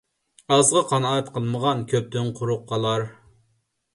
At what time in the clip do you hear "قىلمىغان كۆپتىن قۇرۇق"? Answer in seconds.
1.35-2.65